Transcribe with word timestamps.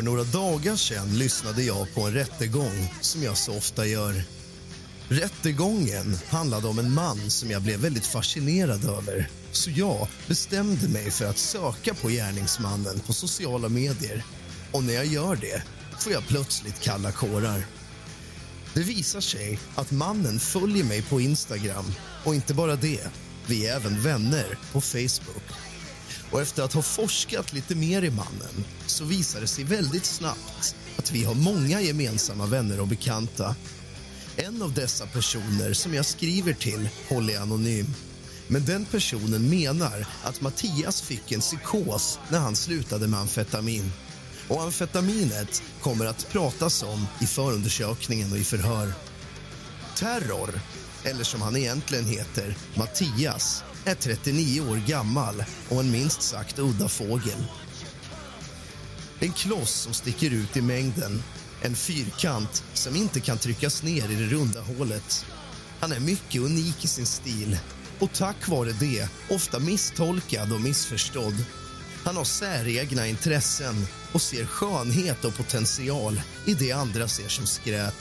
För 0.00 0.02
några 0.02 0.24
dagar 0.24 0.76
sedan 0.76 1.18
lyssnade 1.18 1.62
jag 1.62 1.94
på 1.94 2.00
en 2.00 2.14
rättegång 2.14 2.88
som 3.00 3.22
jag 3.22 3.38
så 3.38 3.56
ofta 3.56 3.86
gör. 3.86 4.39
Rättegången 5.12 6.16
handlade 6.28 6.68
om 6.68 6.78
en 6.78 6.94
man 6.94 7.30
som 7.30 7.50
jag 7.50 7.62
blev 7.62 7.80
väldigt 7.80 8.06
fascinerad 8.06 8.84
över. 8.84 9.28
Så 9.52 9.70
jag 9.70 10.08
bestämde 10.26 10.88
mig 10.88 11.10
för 11.10 11.24
att 11.24 11.38
söka 11.38 11.94
på 11.94 12.08
gärningsmannen 12.08 13.00
på 13.00 13.12
sociala 13.12 13.68
medier. 13.68 14.24
Och 14.72 14.84
när 14.84 14.92
jag 14.92 15.06
gör 15.06 15.36
det 15.36 15.62
får 16.00 16.12
jag 16.12 16.26
plötsligt 16.26 16.80
kalla 16.80 17.12
kårar. 17.12 17.66
Det 18.74 18.82
visar 18.82 19.20
sig 19.20 19.58
att 19.74 19.90
mannen 19.90 20.40
följer 20.40 20.84
mig 20.84 21.02
på 21.02 21.20
Instagram. 21.20 21.84
Och 22.24 22.34
inte 22.34 22.54
bara 22.54 22.76
det, 22.76 23.08
vi 23.46 23.66
är 23.66 23.76
även 23.76 24.02
vänner 24.02 24.58
på 24.72 24.80
Facebook. 24.80 25.44
Och 26.30 26.40
efter 26.40 26.62
att 26.62 26.72
ha 26.72 26.82
forskat 26.82 27.52
lite 27.52 27.74
mer 27.74 28.02
i 28.02 28.10
mannen 28.10 28.64
så 28.86 29.04
visar 29.04 29.40
det 29.40 29.46
sig 29.46 29.64
väldigt 29.64 30.04
snabbt 30.04 30.76
att 30.96 31.12
vi 31.12 31.24
har 31.24 31.34
många 31.34 31.80
gemensamma 31.80 32.46
vänner 32.46 32.80
och 32.80 32.88
bekanta. 32.88 33.56
En 34.42 34.62
av 34.62 34.74
dessa 34.74 35.06
personer 35.06 35.72
som 35.72 35.94
jag 35.94 36.06
skriver 36.06 36.52
till 36.52 36.88
håller 37.08 37.34
jag 37.34 37.42
anonym. 37.42 37.86
Men 38.48 38.64
den 38.64 38.84
personen 38.84 39.50
menar 39.50 40.06
att 40.22 40.40
Mattias 40.40 41.02
fick 41.02 41.32
en 41.32 41.40
psykos 41.40 42.18
när 42.28 42.38
han 42.38 42.56
slutade 42.56 43.08
med 43.08 43.20
amfetamin. 43.20 43.92
Och 44.48 44.62
amfetaminet 44.62 45.62
kommer 45.80 46.06
att 46.06 46.28
pratas 46.32 46.82
om 46.82 47.06
i 47.20 47.26
förundersökningen 47.26 48.32
och 48.32 48.38
i 48.38 48.44
förhör. 48.44 48.92
Terror, 49.96 50.60
eller 51.04 51.24
som 51.24 51.42
han 51.42 51.56
egentligen 51.56 52.04
heter, 52.04 52.54
Mattias 52.74 53.64
är 53.84 53.94
39 53.94 54.60
år 54.60 54.76
gammal 54.86 55.44
och 55.68 55.80
en 55.80 55.90
minst 55.90 56.22
sagt 56.22 56.58
udda 56.58 56.88
fågel. 56.88 57.44
En 59.20 59.32
kloss 59.32 59.70
som 59.70 59.94
sticker 59.94 60.30
ut 60.30 60.56
i 60.56 60.60
mängden. 60.60 61.22
En 61.62 61.76
fyrkant 61.76 62.64
som 62.74 62.96
inte 62.96 63.20
kan 63.20 63.38
tryckas 63.38 63.82
ner 63.82 64.10
i 64.10 64.14
det 64.14 64.26
runda 64.26 64.60
hålet. 64.60 65.26
Han 65.80 65.92
är 65.92 66.00
mycket 66.00 66.40
unik 66.40 66.84
i 66.84 66.88
sin 66.88 67.06
stil 67.06 67.58
och 67.98 68.12
tack 68.12 68.48
vare 68.48 68.72
det 68.72 69.08
ofta 69.30 69.58
misstolkad 69.58 70.52
och 70.52 70.60
missförstådd. 70.60 71.44
Han 72.04 72.16
har 72.16 72.24
säregna 72.24 73.06
intressen 73.06 73.86
och 74.12 74.22
ser 74.22 74.44
skönhet 74.44 75.24
och 75.24 75.36
potential 75.36 76.20
i 76.46 76.54
det 76.54 76.72
andra 76.72 77.08
ser 77.08 77.28
som 77.28 77.46
skräp. 77.46 77.94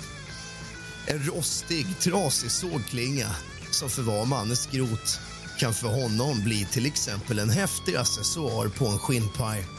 En 1.06 1.24
rostig, 1.24 2.00
trasig 2.00 2.52
sågklinga 2.52 3.36
som 3.72 3.90
för 3.90 4.02
var 4.02 4.25
man 4.25 4.56
skrot 4.56 5.19
kan 5.59 5.74
för 5.74 5.88
honom 5.88 6.44
bli 6.44 6.66
till 6.66 6.86
exempel 6.86 7.40
en 7.40 7.50
häftig 7.50 7.96
accessoar 7.96 8.68
på 8.68 8.88
en 8.88 9.00
skinnpaj. 9.00 9.78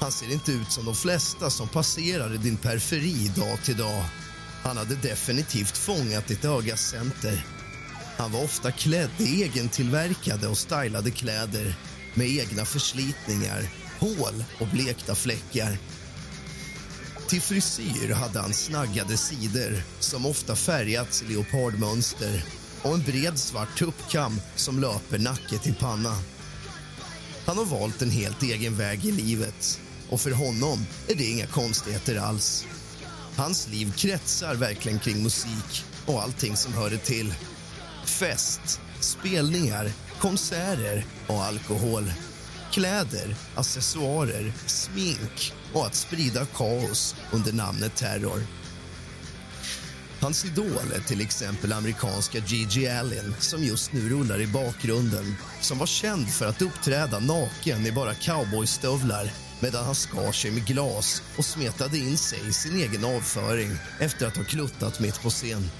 Han 0.00 0.12
ser 0.12 0.32
inte 0.32 0.52
ut 0.52 0.72
som 0.72 0.84
de 0.84 0.94
flesta 0.94 1.50
som 1.50 1.68
passerar 1.68 2.34
i 2.34 2.38
din 2.38 2.56
periferi 2.56 3.32
dag 3.36 3.58
till 3.64 3.76
dag. 3.76 4.04
Han 4.62 4.76
hade 4.76 4.94
definitivt 4.94 5.78
fångat 5.78 6.26
ditt 6.26 6.44
ögas 6.44 6.80
center. 6.80 7.46
Han 8.16 8.32
var 8.32 8.44
ofta 8.44 8.70
klädd 8.70 9.10
i 9.18 9.42
egentillverkade 9.42 10.48
och 10.48 10.58
stylade 10.58 11.10
kläder 11.10 11.74
med 12.14 12.28
egna 12.28 12.64
förslitningar, 12.64 13.68
hål 13.98 14.44
och 14.60 14.66
blekta 14.66 15.14
fläckar. 15.14 15.78
Till 17.28 17.40
frisyr 17.40 18.12
hade 18.14 18.40
han 18.40 18.52
snaggade 18.52 19.16
sidor 19.16 19.82
som 20.00 20.26
ofta 20.26 20.56
färgats 20.56 21.22
i 21.22 21.32
leopardmönster 21.32 22.44
och 22.82 22.94
en 22.94 23.02
bred 23.02 23.38
svart 23.38 23.78
tuppkam 23.78 24.40
som 24.56 24.80
löper 24.80 25.18
nacke 25.18 25.58
till 25.58 25.74
panna. 25.74 26.14
Han 27.46 27.58
har 27.58 27.64
valt 27.64 28.02
en 28.02 28.10
helt 28.10 28.42
egen 28.42 28.76
väg 28.76 29.04
i 29.04 29.12
livet 29.12 29.80
och 30.10 30.20
för 30.20 30.30
honom 30.30 30.86
är 31.08 31.14
det 31.14 31.24
inga 31.24 31.46
konstigheter 31.46 32.18
alls. 32.18 32.66
Hans 33.36 33.68
liv 33.68 33.92
kretsar 33.96 34.54
verkligen 34.54 34.98
kring 34.98 35.22
musik 35.22 35.84
och 36.06 36.22
allting 36.22 36.56
som 36.56 36.72
hör 36.72 36.90
det 36.90 36.98
till. 36.98 37.34
Fest, 38.04 38.80
spelningar, 39.00 39.92
konserter 40.20 41.04
och 41.26 41.44
alkohol. 41.44 42.12
Kläder, 42.72 43.36
accessoarer, 43.54 44.52
smink 44.66 45.52
och 45.72 45.86
att 45.86 45.94
sprida 45.94 46.46
kaos 46.46 47.14
under 47.32 47.52
namnet 47.52 47.96
terror. 47.96 48.42
Hans 50.20 50.44
idol 50.44 50.92
är 50.94 51.00
till 51.00 51.20
exempel 51.20 51.72
amerikanska 51.72 52.38
Gigi 52.38 52.88
Allen 52.88 53.34
som 53.38 53.64
just 53.64 53.92
nu 53.92 54.08
rullar 54.08 54.40
i 54.40 54.46
bakgrunden 54.46 55.36
som 55.60 55.78
var 55.78 55.86
känd 55.86 56.28
för 56.28 56.46
att 56.46 56.62
uppträda 56.62 57.18
naken 57.18 57.86
i 57.86 57.92
bara 57.92 58.14
cowboystövlar 58.14 59.30
medan 59.60 59.84
han 59.84 59.94
skar 59.94 60.32
sig 60.32 60.50
med 60.50 60.66
glas 60.66 61.22
och 61.36 61.44
smetade 61.44 61.98
in 61.98 62.18
sig 62.18 62.48
i 62.48 62.52
sin 62.52 62.76
egen 62.76 63.04
avföring 63.04 63.70
efter 63.98 64.26
att 64.26 64.36
ha 64.36 64.44
kluttat 64.44 65.00
mitt 65.00 65.22
på 65.22 65.30
scen. 65.30 65.70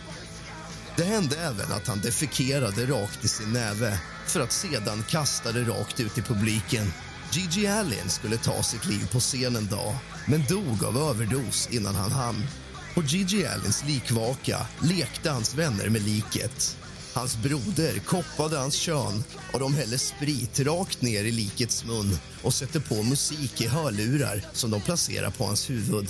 Det 0.97 1.05
hände 1.05 1.37
även 1.37 1.73
att 1.73 1.87
han 1.87 2.01
defekerade 2.01 2.87
rakt 2.87 3.25
i 3.25 3.29
sin 3.29 3.53
näve 3.53 3.99
för 4.27 4.41
att 4.41 4.53
sedan 4.53 5.05
kasta 5.09 5.53
det 5.53 5.63
rakt 5.63 6.01
ut 6.01 6.19
i 6.19 6.23
publiken. 6.23 6.93
Gigi 7.33 7.67
Allen 7.67 8.09
skulle 8.09 8.37
ta 8.37 8.63
sitt 8.63 8.87
liv 8.87 9.09
på 9.13 9.21
scen 9.21 9.57
en 9.57 9.67
dag 9.67 9.95
men 10.27 10.45
dog 10.49 10.85
av 10.85 10.97
överdos 10.97 11.69
innan 11.71 11.95
han 11.95 12.13
hann. 12.13 12.47
På 12.95 13.03
Gigi 13.03 13.47
Allens 13.47 13.85
likvaka 13.85 14.67
lekte 14.83 15.31
hans 15.31 15.55
vänner 15.55 15.89
med 15.89 16.03
liket. 16.03 16.78
Hans 17.19 17.37
broder 17.37 17.99
koppade 17.99 18.59
hans 18.59 18.75
kön 18.75 19.25
och 19.53 19.61
de 19.61 19.75
häller 19.75 19.97
sprit 19.97 20.61
rakt 20.61 21.03
ner 21.03 21.25
i 21.25 21.32
likets 21.32 21.85
mun 21.85 22.19
och 22.43 22.55
sätter 22.55 22.81
på 22.81 23.03
musik 23.03 23.61
i 23.61 23.67
hörlurar 23.67 24.43
som 24.53 24.70
de 24.70 24.81
placerar 24.81 25.31
på 25.31 25.44
hans 25.44 25.70
huvud. 25.70 26.09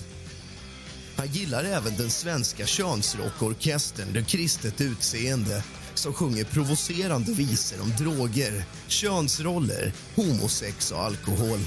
Han 1.17 1.27
gillar 1.27 1.65
även 1.65 1.97
den 1.97 2.11
svenska 2.11 2.67
könsrockorkestern 2.67 4.13
Det 4.13 4.23
kristet 4.23 4.81
utseende 4.81 5.65
som 5.95 6.13
sjunger 6.13 6.45
provocerande 6.45 7.33
visor 7.33 7.83
om 7.83 7.93
droger, 7.99 8.65
könsroller, 8.89 9.93
homosex 10.15 10.93
och 10.93 11.05
alkohol. 11.05 11.59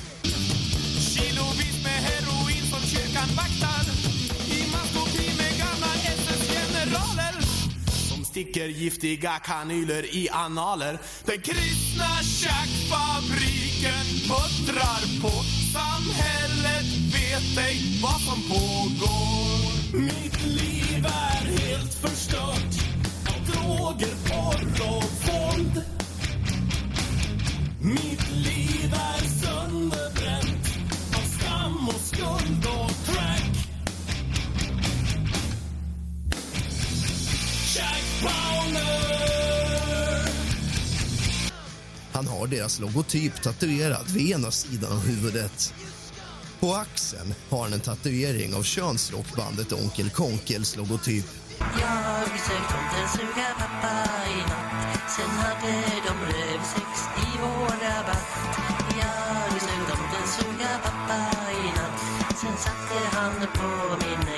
Sticker 8.31 8.67
giftiga 8.67 9.39
kanyler 9.43 10.15
i 10.15 10.29
analer. 10.31 10.99
Den 11.25 11.41
kristna 11.41 12.11
tjackfabriken 12.23 14.05
puttrar 14.29 15.21
på. 15.21 15.31
Samhället 15.73 16.89
vet 17.13 17.57
ej 17.67 17.99
vad 18.03 18.21
som 18.21 18.41
pågår. 18.49 19.97
Mitt 19.97 20.45
liv 20.45 21.05
är 21.05 21.45
helt 21.59 21.93
förstört 21.93 22.73
Av 23.27 23.39
droger, 23.51 24.15
porr 24.27 24.81
och 24.89 25.03
våld. 25.27 25.83
Mitt 27.81 28.31
liv 28.31 28.93
är 28.93 29.23
sönderbränt 29.41 30.65
av 31.17 31.25
skam 31.37 31.87
och 31.87 32.01
skuld 32.01 32.65
och 32.65 32.90
Han 42.13 42.27
har 42.27 42.47
deras 42.47 42.79
logotyp 42.79 43.41
tatuerad 43.41 44.09
vid 44.09 44.31
ena 44.31 44.51
sidan 44.51 44.91
av 44.91 45.05
huvudet. 45.07 45.73
På 46.59 46.73
axeln 46.73 47.33
har 47.49 47.63
han 47.63 47.73
en 47.73 47.79
tatuering 47.79 48.55
av 48.55 48.63
könsrockbandet 48.63 49.71
Onkel 49.71 50.09
Konkels 50.09 50.75
logotyp. 50.75 51.25
Jag 51.59 52.27
sökte 52.39 52.73
tomten 52.73 53.07
suga 53.13 53.47
pappa 53.57 53.93
i 54.35 54.37
natt 54.49 55.11
Sen 55.15 55.29
hade 55.29 55.71
de 56.07 56.13
rövsex 56.25 56.91
i 57.17 57.37
vår 57.41 57.75
rabatt 57.83 58.29
Jag 59.01 59.61
sökte 59.61 59.91
tomten 59.91 60.27
suga 60.27 60.79
pappa 60.83 61.19
i 61.51 61.65
natt 61.77 62.01
Sen 62.41 62.57
satte 62.57 63.17
han 63.17 63.33
på 63.53 63.95
min 64.05 64.30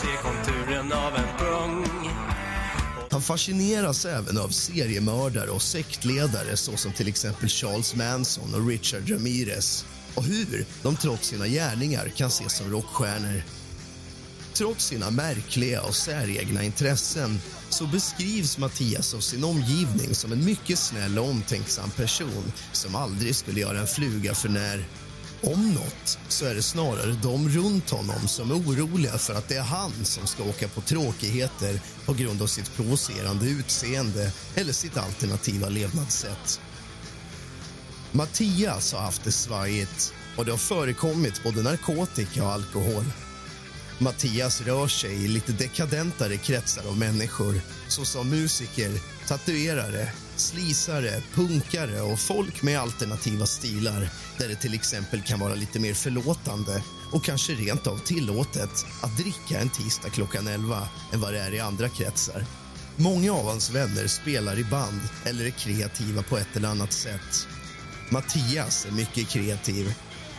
se 0.00 0.06
konturen 0.22 0.92
av 0.92 1.14
en 1.14 1.38
pung. 1.38 2.10
Han 3.10 3.22
fascineras 3.22 4.04
även 4.04 4.38
av 4.38 4.48
seriemördare 4.48 5.50
och 5.50 5.62
sektledare 5.62 6.56
såsom 6.56 6.92
till 6.92 7.08
exempel 7.08 7.48
Charles 7.48 7.94
Manson 7.94 8.54
och 8.54 8.68
Richard 8.68 9.10
Ramirez 9.10 9.86
och 10.14 10.24
hur 10.24 10.64
de 10.82 10.96
trots 10.96 11.28
sina 11.28 11.46
gärningar 11.46 12.08
kan 12.08 12.28
ses 12.28 12.52
som 12.52 12.70
rockstjärnor. 12.70 13.42
Trots 14.52 14.84
sina 14.84 15.10
märkliga 15.10 15.82
och 15.82 15.94
säregna 15.94 16.62
intressen 16.62 17.40
så 17.68 17.86
beskrivs 17.86 18.58
Mattias 18.58 19.14
av 19.14 19.20
sin 19.20 19.44
omgivning 19.44 20.14
som 20.14 20.32
en 20.32 20.44
mycket 20.44 20.78
snäll 20.78 21.18
och 21.18 21.28
omtänksam 21.28 21.90
person 21.90 22.52
som 22.72 22.94
aldrig 22.94 23.36
skulle 23.36 23.60
göra 23.60 23.80
en 23.80 23.86
fluga 23.86 24.34
för 24.34 24.48
när. 24.48 24.84
Om 25.42 25.74
något 25.74 26.18
så 26.28 26.44
är 26.44 26.54
det 26.54 26.62
snarare 26.62 27.16
de 27.22 27.48
runt 27.48 27.90
honom 27.90 28.28
som 28.28 28.50
är 28.50 28.54
oroliga 28.54 29.18
för 29.18 29.34
att 29.34 29.48
det 29.48 29.56
är 29.56 29.62
han 29.62 30.04
som 30.04 30.26
ska 30.26 30.42
åka 30.42 30.68
på 30.68 30.80
tråkigheter 30.80 31.80
på 32.06 32.12
grund 32.12 32.42
av 32.42 32.46
sitt 32.46 32.76
provocerande 32.76 33.46
utseende 33.46 34.32
eller 34.54 34.72
sitt 34.72 34.96
alternativa 34.96 35.68
levnadssätt. 35.68 36.60
Mattias 38.12 38.92
har 38.92 39.00
haft 39.00 39.24
det 39.24 39.32
svajigt 39.32 40.14
och 40.36 40.44
det 40.44 40.50
har 40.50 40.58
förekommit 40.58 41.42
både 41.42 41.62
narkotika 41.62 42.44
och 42.44 42.52
alkohol. 42.52 43.04
Mattias 43.98 44.60
rör 44.60 44.88
sig 44.88 45.24
i 45.24 45.28
lite 45.28 45.52
dekadentare 45.52 46.36
kretsar 46.36 46.88
av 46.88 46.98
människor 46.98 47.60
såsom 47.88 48.30
musiker, 48.30 48.90
tatuerare, 49.28 50.12
slisare, 50.40 51.22
punkare 51.34 52.00
och 52.00 52.18
folk 52.18 52.62
med 52.62 52.80
alternativa 52.80 53.46
stilar 53.46 54.10
där 54.38 54.48
det 54.48 54.54
till 54.54 54.74
exempel 54.74 55.22
kan 55.22 55.40
vara 55.40 55.54
lite 55.54 55.80
mer 55.80 55.94
förlåtande 55.94 56.82
och 57.12 57.24
kanske 57.24 57.52
rent 57.52 57.86
av 57.86 57.98
tillåtet 57.98 58.86
att 59.02 59.16
dricka 59.16 59.60
en 59.60 59.70
tisdag 59.70 60.08
klockan 60.08 60.48
11 60.48 60.88
än 61.12 61.20
vad 61.20 61.32
det 61.32 61.40
är 61.40 61.54
i 61.54 61.60
andra 61.60 61.88
kretsar. 61.88 62.44
Många 62.96 63.32
av 63.32 63.44
hans 63.44 63.70
vänner 63.70 64.06
spelar 64.06 64.58
i 64.58 64.64
band 64.64 65.00
eller 65.24 65.44
är 65.44 65.50
kreativa 65.50 66.22
på 66.22 66.38
ett 66.38 66.56
eller 66.56 66.68
annat 66.68 66.92
sätt. 66.92 67.48
Mattias 68.10 68.86
är 68.86 68.92
mycket 68.92 69.28
kreativ. 69.28 69.94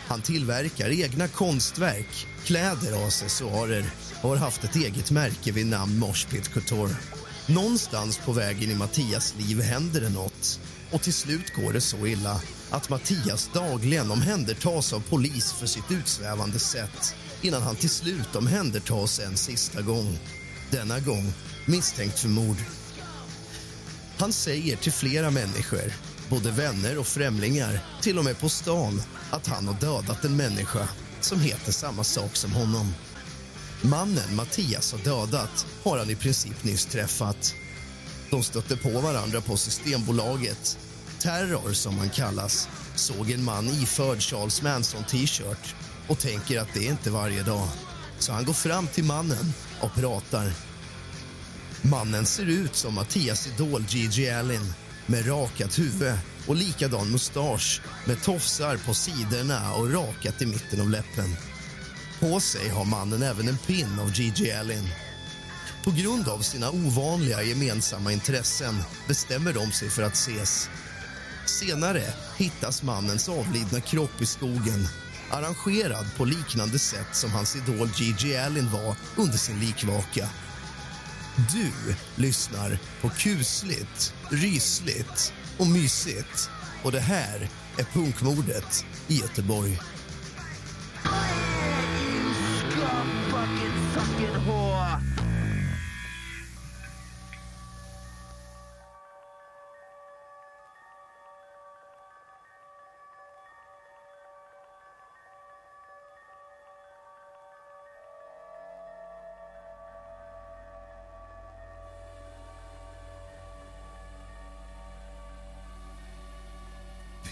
Han 0.06 0.22
tillverkar 0.22 0.90
egna 0.90 1.28
konstverk, 1.28 2.26
kläder 2.44 2.98
och 3.00 3.06
accessoarer 3.06 3.84
och 4.22 4.28
har 4.28 4.36
haft 4.36 4.64
ett 4.64 4.76
eget 4.76 5.10
märke 5.10 5.52
vid 5.52 5.66
namn 5.66 5.98
Moshpit 5.98 6.48
Couture. 6.48 6.96
Någonstans 7.46 8.18
på 8.18 8.32
vägen 8.32 8.70
i 8.70 8.74
Mattias 8.74 9.34
liv 9.38 9.60
händer 9.60 10.00
det 10.00 10.08
något 10.08 10.60
och 10.92 11.02
till 11.02 11.14
slut 11.14 11.54
går 11.54 11.72
det 11.72 11.80
så 11.80 12.06
illa 12.06 12.40
att 12.70 12.88
Mattias 12.88 13.50
dagligen 13.54 14.10
omhändertas 14.10 14.92
av 14.92 15.00
polis 15.00 15.52
för 15.52 15.66
sitt 15.66 15.90
utsvävande 15.90 16.58
sätt 16.58 17.14
innan 17.42 17.62
han 17.62 17.76
till 17.76 17.90
slut 17.90 18.36
omhändertas 18.36 19.20
en 19.20 19.36
sista 19.36 19.82
gång. 19.82 20.18
Denna 20.70 21.00
gång 21.00 21.32
misstänkt 21.66 22.18
för 22.18 22.28
mord. 22.28 22.56
Han 24.18 24.32
säger 24.32 24.76
till 24.76 24.92
flera 24.92 25.30
människor, 25.30 25.92
både 26.28 26.50
vänner 26.50 26.98
och 26.98 27.06
främlingar 27.06 27.80
till 28.02 28.18
och 28.18 28.24
med 28.24 28.38
på 28.38 28.48
stan, 28.48 29.02
att 29.30 29.46
han 29.46 29.68
har 29.68 29.74
dödat 29.74 30.24
en 30.24 30.36
människa 30.36 30.88
som 31.20 31.40
heter 31.40 31.72
samma 31.72 32.04
sak 32.04 32.36
som 32.36 32.52
honom. 32.52 32.94
Mannen 33.84 34.36
Mattias 34.36 34.92
har 34.92 34.98
dödat 34.98 35.66
har 35.84 35.98
han 35.98 36.10
i 36.10 36.16
princip 36.16 36.64
nyss 36.64 36.86
träffat. 36.86 37.54
De 38.30 38.42
stötte 38.42 38.76
på 38.76 39.00
varandra 39.00 39.40
på 39.40 39.56
Systembolaget. 39.56 40.78
Terror, 41.18 41.72
som 41.72 41.98
han 41.98 42.10
kallas, 42.10 42.68
såg 42.94 43.30
en 43.30 43.44
man 43.44 43.68
iförd 43.68 44.20
Charles 44.20 44.62
Manson-t-shirt 44.62 45.74
och 46.08 46.18
tänker 46.18 46.60
att 46.60 46.74
det 46.74 46.86
är 46.86 46.90
inte 46.90 47.10
varje 47.10 47.42
dag. 47.42 47.68
Så 48.18 48.32
han 48.32 48.44
går 48.44 48.52
fram 48.52 48.86
till 48.86 49.04
mannen 49.04 49.52
och 49.80 49.94
pratar. 49.94 50.52
Mannen 51.82 52.26
ser 52.26 52.46
ut 52.46 52.76
som 52.76 52.94
Mattias 52.94 53.46
idol 53.46 53.84
Gigi 53.88 54.30
Allen 54.30 54.72
med 55.06 55.28
rakat 55.28 55.78
huvud 55.78 56.14
och 56.46 56.56
likadan 56.56 57.10
mustasch 57.10 57.80
med 58.06 58.22
tofsar 58.22 58.76
på 58.76 58.94
sidorna 58.94 59.74
och 59.74 59.92
rakat 59.92 60.42
i 60.42 60.46
mitten 60.46 60.80
av 60.80 60.90
läppen. 60.90 61.36
På 62.22 62.40
sig 62.40 62.68
har 62.68 62.84
mannen 62.84 63.22
även 63.22 63.48
en 63.48 63.58
pin 63.58 63.98
av 64.00 64.12
Gigi 64.12 64.52
Allen. 64.52 64.88
På 65.84 65.90
grund 65.90 66.28
av 66.28 66.38
sina 66.38 66.70
ovanliga 66.70 67.42
gemensamma 67.42 68.12
intressen 68.12 68.74
bestämmer 69.08 69.52
de 69.52 69.72
sig 69.72 69.90
för 69.90 70.02
att 70.02 70.12
ses. 70.12 70.70
Senare 71.46 72.02
hittas 72.36 72.82
mannens 72.82 73.28
avlidna 73.28 73.80
kropp 73.80 74.20
i 74.20 74.26
skogen 74.26 74.88
arrangerad 75.30 76.06
på 76.16 76.24
liknande 76.24 76.78
sätt 76.78 77.14
som 77.16 77.30
hans 77.30 77.56
idol 77.56 77.88
Gigi 77.96 78.36
Allen 78.36 78.70
var 78.72 78.96
under 79.16 79.38
sin 79.38 79.60
likvaka. 79.60 80.28
Du 81.36 81.72
lyssnar 82.22 82.78
på 83.00 83.08
kusligt, 83.08 84.14
rysligt 84.30 85.32
och 85.58 85.66
mysigt. 85.66 86.50
Och 86.82 86.92
det 86.92 87.00
här 87.00 87.48
är 87.78 87.84
punkmordet 87.84 88.86
i 89.08 89.16
Göteborg. 89.16 89.78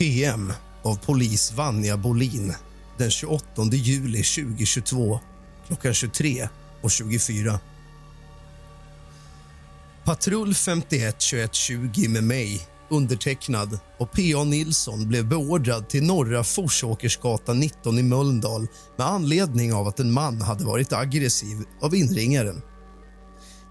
PM 0.00 0.52
av 0.82 0.94
polis 0.94 1.52
Vanja 1.52 1.96
Bolin 1.96 2.54
den 2.98 3.10
28 3.10 3.62
juli 3.72 4.22
2022 4.22 5.20
klockan 5.66 5.94
23 5.94 6.48
och 6.82 6.90
24. 6.90 7.60
Patrull 10.04 10.54
512120 10.54 12.08
med 12.08 12.24
mig, 12.24 12.68
undertecknad 12.88 13.78
och 13.98 14.12
P.A. 14.12 14.44
Nilsson 14.44 15.08
blev 15.08 15.28
beordrad 15.28 15.88
till 15.88 16.02
Norra 16.02 16.44
Forsåkersgatan 16.44 17.60
19 17.60 17.98
i 17.98 18.02
Mölndal 18.02 18.66
med 18.96 19.06
anledning 19.06 19.74
av 19.74 19.88
att 19.88 20.00
en 20.00 20.12
man 20.12 20.42
hade 20.42 20.64
varit 20.64 20.92
aggressiv 20.92 21.64
av 21.80 21.94
inringaren. 21.94 22.62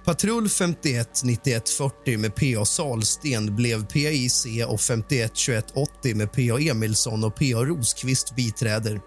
Patrull 0.06 0.50
51 0.50 1.24
91 1.24 1.70
40 1.70 2.18
med 2.18 2.36
P.A. 2.36 2.66
Salsten 2.66 3.56
blev 3.56 3.86
PIC 3.86 4.46
och 4.68 4.82
51 4.82 5.32
21 5.36 5.66
80 5.74 6.16
med 6.16 6.32
P.A. 6.32 6.60
Emilsson 6.60 7.24
och 7.24 7.36
P.A. 7.36 7.66
Rosqvist 7.66 8.36
biträder. 8.36 9.02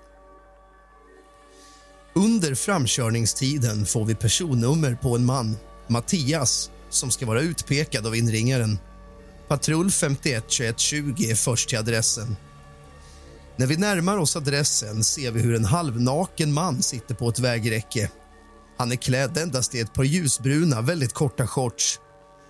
Under 2.15 2.55
framkörningstiden 2.55 3.87
får 3.87 4.05
vi 4.05 4.15
personnummer 4.15 4.95
på 5.03 5.17
en 5.17 5.25
man, 5.25 5.57
Mattias, 5.89 6.71
som 6.91 7.11
ska 7.11 7.27
vara 7.27 7.41
utpekad 7.41 8.07
av 8.07 8.17
inringaren. 8.17 8.79
Patrull 9.49 9.91
51 9.91 10.45
21 10.49 10.79
20 10.79 11.31
är 11.31 11.35
först 11.35 11.69
till 11.69 11.79
adressen. 11.79 12.37
När 13.57 13.67
vi 13.67 13.77
närmar 13.77 14.19
oss 14.19 14.37
adressen 14.37 15.05
ser 15.05 15.31
vi 15.31 15.41
hur 15.41 15.55
en 15.55 15.65
halvnaken 15.65 16.53
man 16.53 16.83
sitter 16.83 17.15
på 17.15 17.29
ett 17.29 17.39
vägräcke. 17.39 18.11
Han 18.77 18.93
är 18.93 18.97
klädd 18.97 19.39
endast 19.39 19.75
i 19.75 19.81
ett 19.81 19.95
par 19.95 20.05
ljusbruna, 20.05 20.81
väldigt 20.81 21.13
korta 21.13 21.47
shorts. 21.47 22.01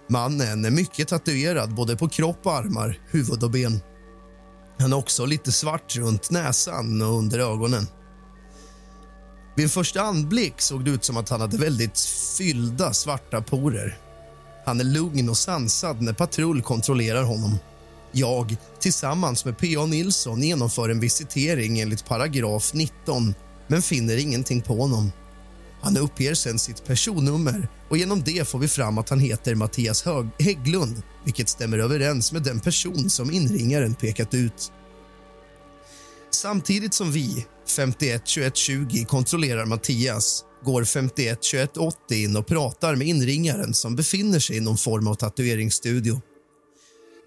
Mannen 0.09 0.65
är 0.65 0.71
mycket 0.71 1.09
tatuerad 1.09 1.75
både 1.75 1.97
på 1.97 2.09
kropp 2.09 2.47
och 2.47 2.55
armar, 2.55 3.01
huvud 3.11 3.43
och 3.43 3.51
ben. 3.51 3.81
Han 4.79 4.93
är 4.93 4.97
också 4.97 5.27
lite 5.27 5.53
svart 5.53 5.97
runt 5.97 6.31
näsan 6.31 7.03
och 7.03 7.19
under 7.19 7.39
ögonen. 7.39 7.87
Vid 9.57 9.65
en 9.65 9.71
första 9.71 10.03
anblick 10.03 10.61
såg 10.61 10.85
det 10.85 10.91
ut 10.91 11.05
som 11.05 11.17
att 11.17 11.29
han 11.29 11.41
hade 11.41 11.57
väldigt 11.57 12.01
fyllda 12.39 12.93
svarta 12.93 13.43
porer. 13.43 13.99
Han 14.65 14.81
är 14.81 14.85
lugn 14.85 15.29
och 15.29 15.37
sansad 15.37 16.03
när 16.03 16.13
patrull 16.13 16.63
kontrollerar 16.63 17.23
honom. 17.23 17.59
Jag, 18.13 18.57
tillsammans 18.81 19.45
med 19.45 19.59
P.A. 19.59 19.87
Nilsson, 19.87 20.43
genomför 20.43 20.89
en 20.89 21.01
visitering 21.01 21.81
enligt 21.81 22.05
paragraf 22.05 22.75
19 22.75 23.35
men 23.67 23.83
finner 23.83 24.17
ingenting 24.17 24.63
på 24.63 24.77
honom. 24.77 25.13
Han 25.83 25.97
uppger 25.97 26.35
sen 26.35 26.59
sitt 26.59 26.85
personnummer 26.85 27.69
och 27.89 27.97
genom 27.97 28.23
det 28.23 28.49
får 28.49 28.59
vi 28.59 28.69
fram 28.69 28.99
att 28.99 29.09
han 29.09 29.21
heter 29.21 29.55
Mattias 29.55 30.03
Hög 30.03 30.29
Hägglund 30.39 31.03
vilket 31.25 31.49
stämmer 31.49 31.79
överens 31.79 32.33
med 32.33 32.43
den 32.43 32.61
person 32.61 33.11
som 33.11 33.31
inringaren 33.31 33.95
pekat 33.95 34.35
ut. 34.35 34.73
Samtidigt 36.31 36.95
som 36.95 37.13
vi, 37.13 37.47
51 37.77 38.23
21 38.27 38.57
20, 38.57 39.05
kontrollerar 39.05 39.67
Mattias 39.67 40.45
går 40.65 40.85
51 40.85 41.45
21 41.45 41.77
80 41.77 42.15
in 42.15 42.37
och 42.37 42.47
pratar 42.47 42.97
med 42.97 43.07
inringaren 43.07 43.75
som 43.75 43.97
befinner 43.97 44.39
sig 44.39 44.57
i 44.57 44.61
någon 44.61 44.79
form 44.79 45.07
av 45.07 45.15
tatueringsstudio. 45.15 46.21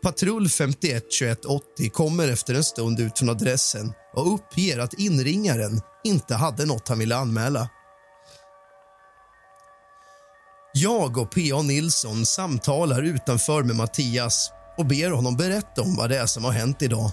Patrull 0.03 0.49
51 0.49 1.05
21 1.09 1.45
80 1.45 1.89
kommer 1.89 2.27
efter 2.27 2.53
en 2.53 2.63
stund 2.63 2.99
ut 2.99 3.19
från 3.19 3.29
adressen 3.29 3.93
och 4.13 4.33
uppger 4.33 4.79
att 4.79 4.93
inringaren 4.93 5.81
inte 6.03 6.35
hade 6.35 6.65
något 6.65 6.87
han 6.87 6.99
ville 6.99 7.15
anmäla. 7.15 7.69
Jag 10.77 11.17
och 11.17 11.31
P.A. 11.31 11.61
Nilsson 11.61 12.25
samtalar 12.25 13.01
utanför 13.01 13.63
med 13.63 13.75
Mattias 13.75 14.51
och 14.77 14.85
ber 14.85 15.11
honom 15.11 15.37
berätta 15.37 15.81
om 15.81 15.95
vad 15.95 16.09
det 16.09 16.17
är 16.17 16.25
som 16.25 16.43
har 16.43 16.51
hänt 16.51 16.81
idag. 16.81 17.11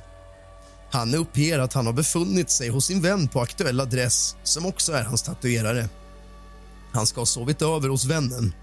Han 0.90 1.14
uppger 1.14 1.58
att 1.58 1.72
han 1.72 1.86
har 1.86 1.92
befunnit 1.92 2.50
sig 2.50 2.68
hos 2.68 2.86
sin 2.86 3.02
vän 3.02 3.28
på 3.28 3.40
aktuell 3.40 3.80
adress 3.80 4.36
som 4.42 4.66
också 4.66 4.92
är 4.92 5.04
hans 5.04 5.22
tatuerare. 5.22 5.88
Han 6.92 7.06
ska 7.06 7.20
ha 7.20 7.26
sovit 7.26 7.62
över 7.62 7.88
hos 7.88 8.04
vännen. 8.04 8.54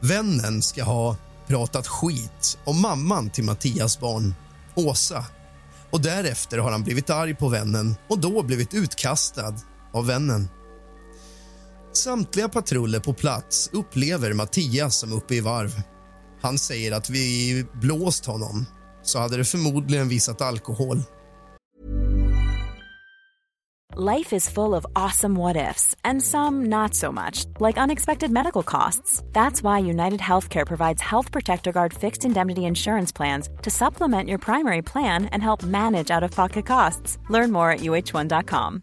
Vännen 0.00 0.62
ska 0.62 0.84
ha 0.84 1.16
pratat 1.46 1.86
skit 1.86 2.58
om 2.64 2.80
mamman 2.80 3.30
till 3.30 3.44
Mattias 3.44 4.00
barn, 4.00 4.34
Åsa. 4.74 5.24
Och 5.90 6.00
Därefter 6.00 6.58
har 6.58 6.70
han 6.70 6.82
blivit 6.82 7.10
arg 7.10 7.34
på 7.34 7.48
vännen 7.48 7.96
och 8.08 8.18
då 8.18 8.42
blivit 8.42 8.74
utkastad 8.74 9.54
av 9.92 10.06
vännen. 10.06 10.48
Samtliga 12.00 12.48
patruller 12.48 13.00
på 13.00 13.12
plats 13.12 13.70
upplever 13.72 14.32
Mattias 14.32 14.98
som 14.98 15.12
uppe 15.12 15.34
i 15.34 15.40
varv. 15.40 15.70
Han 16.42 16.58
säger 16.58 16.92
att 16.92 17.10
vi 17.10 17.64
blåst 17.72 18.26
honom, 18.26 18.66
så 19.02 19.18
hade 19.18 19.36
det 19.36 19.44
förmodligen 19.44 20.08
visat 20.08 20.40
alkohol. 20.40 21.02
Life 23.96 24.36
is 24.36 24.48
full 24.48 24.74
of 24.74 24.86
awesome 24.94 25.38
what 25.40 25.56
ifs, 25.70 25.96
and 26.04 26.22
some 26.22 26.68
not 26.68 26.94
so 26.94 27.12
much, 27.12 27.44
like 27.70 27.82
unexpected 27.84 28.30
medical 28.30 28.62
costs. 28.62 29.22
That's 29.32 29.62
why 29.62 29.90
United 29.90 30.20
Healthcare 30.20 30.66
provides 30.66 31.02
Health 31.02 31.32
Protector 31.32 31.72
Guard 31.72 31.92
fixed 31.92 32.24
indemnity 32.24 32.60
insurance 32.60 33.16
plans 33.16 33.48
to 33.62 33.70
supplement 33.70 34.28
your 34.28 34.38
primary 34.38 34.82
plan 34.82 35.26
and 35.32 35.42
help 35.42 35.62
manage 35.62 36.16
out 36.16 36.22
of 36.22 36.30
pocket 36.30 36.66
costs. 36.66 37.18
Learn 37.30 37.52
more 37.52 37.72
at 37.72 37.80
uh1.com. 37.80 38.82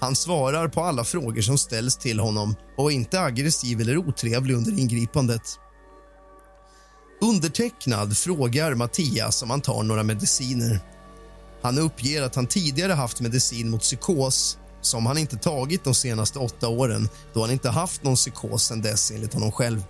Han 0.00 0.16
svarar 0.16 0.68
på 0.68 0.82
alla 0.82 1.04
frågor 1.04 1.42
som 1.42 1.58
ställs 1.58 1.96
till 1.96 2.20
honom 2.20 2.56
och 2.76 2.92
är 2.92 2.94
inte 2.94 3.20
aggressiv 3.20 3.80
eller 3.80 3.96
otrevlig 3.96 4.54
under 4.54 4.78
ingripandet. 4.78 5.58
Undertecknad 7.22 8.16
frågar 8.16 8.74
Mattias 8.74 9.42
om 9.42 9.50
han 9.50 9.60
tar 9.60 9.82
några 9.82 10.02
mediciner. 10.02 10.80
Han 11.62 11.78
uppger 11.78 12.22
att 12.22 12.34
han 12.34 12.46
tidigare 12.46 12.92
haft 12.92 13.20
medicin 13.20 13.70
mot 13.70 13.80
psykos 13.80 14.58
som 14.80 15.06
han 15.06 15.18
inte 15.18 15.36
tagit 15.36 15.84
de 15.84 15.94
senaste 15.94 16.38
åtta 16.38 16.68
åren 16.68 17.08
då 17.32 17.40
han 17.40 17.50
inte 17.50 17.70
haft 17.70 18.02
någon 18.02 18.16
psykos 18.16 18.64
sen 18.64 18.82
dess, 18.82 19.10
enligt 19.10 19.34
honom 19.34 19.52
själv. 19.52 19.84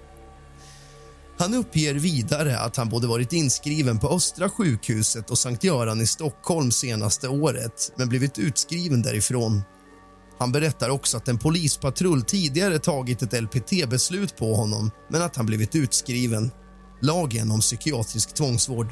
Han 1.38 1.54
uppger 1.54 1.94
vidare 1.94 2.58
att 2.58 2.76
han 2.76 2.88
både 2.88 3.06
varit 3.06 3.32
inskriven 3.32 3.98
på 3.98 4.08
Östra 4.08 4.50
sjukhuset 4.50 5.30
och 5.30 5.38
Sankt 5.38 5.64
Göran 5.64 6.00
i 6.00 6.06
Stockholm 6.06 6.70
senaste 6.70 7.28
året 7.28 7.92
men 7.96 8.08
blivit 8.08 8.38
utskriven 8.38 9.02
därifrån. 9.02 9.62
Han 10.40 10.52
berättar 10.52 10.88
också 10.88 11.16
att 11.16 11.28
en 11.28 11.38
polispatrull 11.38 12.22
tidigare 12.22 12.78
tagit 12.78 13.22
ett 13.22 13.42
LPT-beslut 13.42 14.36
på 14.36 14.54
honom 14.54 14.90
men 15.08 15.22
att 15.22 15.36
han 15.36 15.46
blivit 15.46 15.74
utskriven. 15.74 16.50
Lagen 17.00 17.50
om 17.50 17.60
psykiatrisk 17.60 18.34
tvångsvård. 18.34 18.86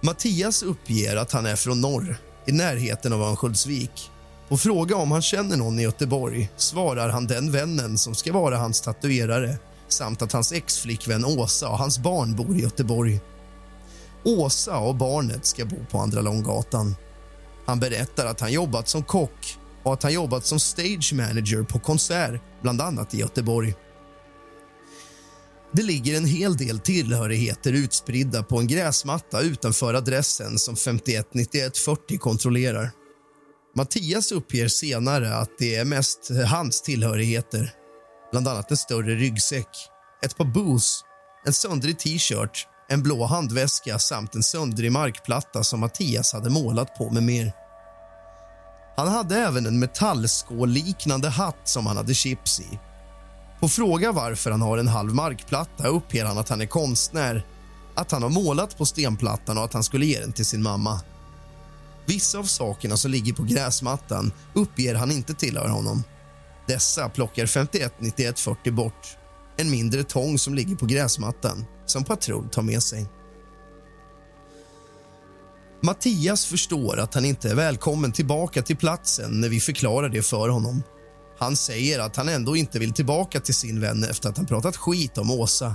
Mattias 0.00 0.62
uppger 0.62 1.16
att 1.16 1.32
han 1.32 1.46
är 1.46 1.56
från 1.56 1.80
norr, 1.80 2.16
i 2.46 2.52
närheten 2.52 3.12
av 3.12 3.22
Örnsköldsvik. 3.22 4.10
På 4.48 4.56
fråga 4.56 4.96
om 4.96 5.10
han 5.10 5.22
känner 5.22 5.56
någon 5.56 5.78
i 5.78 5.82
Göteborg 5.82 6.50
svarar 6.56 7.08
han 7.08 7.26
den 7.26 7.52
vännen 7.52 7.98
som 7.98 8.14
ska 8.14 8.32
vara 8.32 8.56
hans 8.56 8.80
tatuerare 8.80 9.56
samt 9.88 10.22
att 10.22 10.32
hans 10.32 10.52
exflickvän 10.52 11.24
Åsa 11.24 11.68
och 11.68 11.78
hans 11.78 11.98
barn 11.98 12.36
bor 12.36 12.56
i 12.56 12.62
Göteborg. 12.62 13.20
Åsa 14.24 14.78
och 14.78 14.94
barnet 14.94 15.46
ska 15.46 15.64
bo 15.64 15.86
på 15.90 15.98
Andra 15.98 16.20
Långgatan. 16.20 16.96
Han 17.66 17.80
berättar 17.80 18.26
att 18.26 18.40
han 18.40 18.52
jobbat 18.52 18.88
som 18.88 19.02
kock 19.02 19.58
och 19.84 19.92
att 19.92 20.02
han 20.02 20.12
jobbat 20.12 20.46
som 20.46 20.60
stage 20.60 21.12
manager 21.14 21.62
på 21.62 21.78
konsert, 21.78 22.40
bland 22.62 22.80
annat 22.80 23.14
i 23.14 23.18
Göteborg. 23.18 23.74
Det 25.72 25.82
ligger 25.82 26.16
en 26.16 26.24
hel 26.24 26.56
del 26.56 26.78
tillhörigheter 26.78 27.72
utspridda 27.72 28.42
på 28.42 28.58
en 28.58 28.66
gräsmatta 28.66 29.40
utanför 29.40 29.94
adressen 29.94 30.58
som 30.58 30.76
519140 30.76 32.18
kontrollerar. 32.18 32.90
Mattias 33.76 34.32
uppger 34.32 34.68
senare 34.68 35.34
att 35.34 35.50
det 35.58 35.74
är 35.74 35.84
mest 35.84 36.30
hans 36.48 36.82
tillhörigheter. 36.82 37.72
bland 38.30 38.48
annat 38.48 38.70
en 38.70 38.76
större 38.76 39.14
ryggsäck, 39.14 39.68
ett 40.24 40.36
par 40.36 40.44
boots, 40.44 41.00
en 41.46 41.52
söndrig 41.52 41.98
t-shirt, 41.98 42.68
en 42.88 43.02
blå 43.02 43.24
handväska 43.24 43.98
samt 43.98 44.34
en 44.34 44.42
söndrig 44.42 44.92
markplatta 44.92 45.64
som 45.64 45.80
Mattias 45.80 46.32
hade 46.32 46.50
målat 46.50 46.94
på 46.98 47.10
med 47.10 47.22
mer. 47.22 47.63
Han 48.96 49.08
hade 49.08 49.36
även 49.36 49.66
en 49.66 49.78
metallskål-liknande 49.78 51.28
hatt 51.28 51.68
som 51.68 51.86
han 51.86 51.96
hade 51.96 52.14
chips 52.14 52.60
i. 52.60 52.78
På 53.60 53.68
fråga 53.68 54.12
varför 54.12 54.50
han 54.50 54.62
har 54.62 54.78
en 54.78 54.88
halv 54.88 55.14
markplatta 55.14 55.88
uppger 55.88 56.24
han 56.24 56.38
att 56.38 56.48
han 56.48 56.60
är 56.60 56.66
konstnär, 56.66 57.46
att 57.94 58.10
han 58.10 58.22
har 58.22 58.30
målat 58.30 58.78
på 58.78 58.86
stenplattan 58.86 59.58
och 59.58 59.64
att 59.64 59.72
han 59.72 59.84
skulle 59.84 60.06
ge 60.06 60.20
den 60.20 60.32
till 60.32 60.46
sin 60.46 60.62
mamma. 60.62 61.00
Vissa 62.06 62.38
av 62.38 62.44
sakerna 62.44 62.96
som 62.96 63.10
ligger 63.10 63.32
på 63.32 63.42
gräsmattan 63.42 64.32
uppger 64.54 64.94
han 64.94 65.10
inte 65.10 65.34
tillhör 65.34 65.68
honom. 65.68 66.02
Dessa 66.66 67.08
plockar 67.08 67.46
51 67.46 67.94
91 67.98 68.40
40 68.40 68.70
bort. 68.70 69.16
En 69.56 69.70
mindre 69.70 70.02
tång 70.02 70.38
som 70.38 70.54
ligger 70.54 70.76
på 70.76 70.86
gräsmattan 70.86 71.64
som 71.86 72.04
patrull 72.04 72.48
tar 72.48 72.62
med 72.62 72.82
sig. 72.82 73.06
Mattias 75.84 76.46
förstår 76.46 76.98
att 76.98 77.14
han 77.14 77.24
inte 77.24 77.50
är 77.50 77.54
välkommen 77.54 78.12
tillbaka 78.12 78.62
till 78.62 78.76
platsen 78.76 79.40
när 79.40 79.48
vi 79.48 79.60
förklarar 79.60 80.08
det 80.08 80.22
för 80.22 80.48
honom. 80.48 80.82
Han 81.38 81.56
säger 81.56 81.98
att 81.98 82.16
han 82.16 82.28
ändå 82.28 82.56
inte 82.56 82.78
vill 82.78 82.92
tillbaka 82.92 83.40
till 83.40 83.54
sin 83.54 83.80
vän 83.80 84.04
efter 84.04 84.28
att 84.28 84.36
han 84.36 84.46
pratat 84.46 84.76
skit 84.76 85.18
om 85.18 85.30
Åsa. 85.30 85.74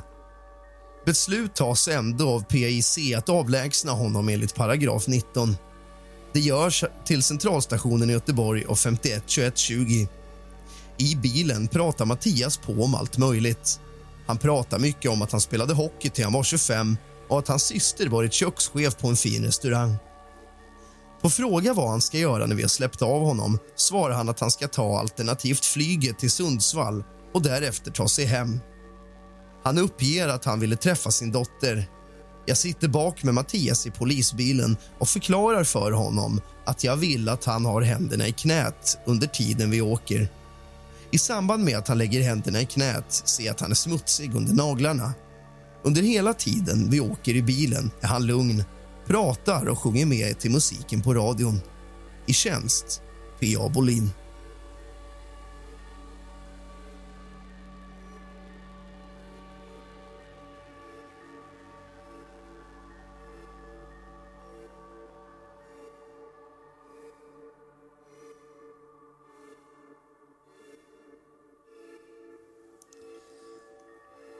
Beslut 1.05 1.55
tas 1.55 1.87
ändå 1.87 2.29
av 2.29 2.43
PIC 2.43 2.97
att 3.17 3.29
avlägsna 3.29 3.91
honom 3.91 4.29
enligt 4.29 4.55
paragraf 4.55 5.07
19. 5.07 5.57
Det 6.33 6.39
görs 6.39 6.83
till 7.05 7.23
centralstationen 7.23 8.09
i 8.09 8.13
Göteborg 8.13 8.65
och 8.65 8.79
51 8.79 9.23
21 9.25 9.57
20. 9.57 10.07
I 10.97 11.15
bilen 11.15 11.67
pratar 11.67 12.05
Mattias 12.05 12.57
på 12.57 12.83
om 12.83 12.95
allt 12.95 13.17
möjligt. 13.17 13.79
Han 14.27 14.37
pratar 14.37 14.79
mycket 14.79 15.11
om 15.11 15.21
att 15.21 15.31
han 15.31 15.41
spelade 15.41 15.73
hockey 15.73 16.09
till 16.09 16.23
han 16.23 16.33
var 16.33 16.43
25 16.43 16.97
och 17.29 17.39
att 17.39 17.47
hans 17.47 17.63
syster 17.63 18.07
varit 18.07 18.33
kökschef 18.33 18.97
på 18.97 19.07
en 19.07 19.15
fin 19.15 19.45
restaurang. 19.45 19.95
På 21.21 21.29
fråga 21.29 21.73
vad 21.73 21.89
han 21.89 22.01
ska 22.01 22.17
göra 22.17 22.45
när 22.45 22.55
vi 22.55 22.61
har 22.61 22.69
släppt 22.69 23.01
av 23.01 23.21
honom 23.21 23.59
svarar 23.75 24.13
han 24.13 24.29
att 24.29 24.39
han 24.39 24.51
ska 24.51 24.67
ta 24.67 24.99
alternativt 24.99 25.65
flyget 25.65 26.19
till 26.19 26.31
Sundsvall 26.31 27.03
och 27.33 27.41
därefter 27.41 27.91
ta 27.91 28.07
sig 28.07 28.25
hem. 28.25 28.59
Han 29.63 29.77
uppger 29.77 30.27
att 30.27 30.45
han 30.45 30.59
ville 30.59 30.75
träffa 30.75 31.11
sin 31.11 31.31
dotter. 31.31 31.89
Jag 32.45 32.57
sitter 32.57 32.87
bak 32.87 33.23
med 33.23 33.33
Mattias 33.33 33.87
i 33.87 33.91
polisbilen 33.91 34.77
och 34.99 35.09
förklarar 35.09 35.63
för 35.63 35.91
honom 35.91 36.41
att 36.65 36.83
jag 36.83 36.95
vill 36.95 37.29
att 37.29 37.45
han 37.45 37.65
har 37.65 37.81
händerna 37.81 38.27
i 38.27 38.31
knät 38.31 38.97
under 39.05 39.27
tiden 39.27 39.71
vi 39.71 39.81
åker. 39.81 40.29
I 41.11 41.17
samband 41.17 41.63
med 41.63 41.77
att 41.77 41.87
han 41.87 41.97
lägger 41.97 42.21
händerna 42.21 42.61
i 42.61 42.65
knät 42.65 43.11
ser 43.11 43.43
jag 43.43 43.51
att 43.51 43.61
han 43.61 43.71
är 43.71 43.75
smutsig 43.75 44.35
under 44.35 44.53
naglarna. 44.53 45.13
Under 45.83 46.01
hela 46.01 46.33
tiden 46.33 46.89
vi 46.89 46.99
åker 46.99 47.35
i 47.35 47.41
bilen 47.41 47.91
är 48.01 48.07
han 48.07 48.25
lugn, 48.25 48.63
pratar 49.07 49.65
och 49.65 49.79
sjunger 49.79 50.05
med 50.05 50.39
till 50.39 50.51
musiken 50.51 51.01
på 51.01 51.13
radion. 51.13 51.59
I 52.25 52.33
tjänst, 52.33 53.01
P.A. 53.39 53.69
Bolin. 53.69 54.09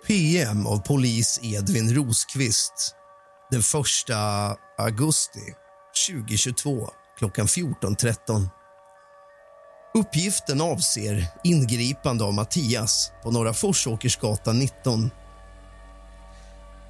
PM 0.09 0.67
av 0.67 0.77
polis 0.77 1.39
Edvin 1.43 1.93
Rosqvist 1.93 2.95
den 3.51 3.59
1 3.59 3.65
augusti 4.77 5.39
2022 6.09 6.89
klockan 7.17 7.45
14.13. 7.45 8.49
Uppgiften 9.93 10.61
avser 10.61 11.27
ingripande 11.43 12.23
av 12.23 12.33
Mattias 12.33 13.11
på 13.23 13.31
Norra 13.31 13.53
Forsåkersgatan 13.53 14.59
19. 14.59 15.09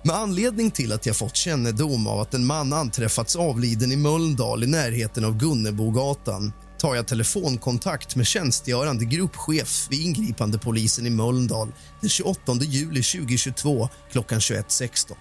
Med 0.03 0.15
anledning 0.15 0.71
till 0.71 0.91
att 0.91 1.05
jag 1.05 1.15
fått 1.15 1.35
kännedom 1.35 2.07
av 2.07 2.19
att 2.19 2.33
en 2.33 2.45
man 2.45 2.73
anträffats 2.73 3.35
avliden 3.35 3.91
i 3.91 3.95
Mölndal 3.95 4.63
i 4.63 4.67
närheten 4.67 5.25
av 5.25 5.37
Gunnebogatan 5.37 6.53
tar 6.79 6.95
jag 6.95 7.07
telefonkontakt 7.07 8.15
med 8.15 8.27
tjänstgörande 8.27 9.05
gruppchef 9.05 9.87
vid 9.89 10.01
ingripande 10.01 10.59
polisen 10.59 11.05
i 11.05 11.09
Mölndal 11.09 11.71
den 12.01 12.09
28 12.09 12.53
juli 12.53 13.03
2022 13.03 13.89
klockan 14.11 14.39
21.16. 14.39 15.13